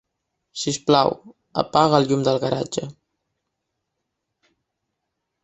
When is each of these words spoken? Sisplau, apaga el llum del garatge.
Sisplau, 0.61 1.11
apaga 1.63 1.99
el 1.99 2.07
llum 2.13 2.23
del 2.29 2.41
garatge. 2.45 2.87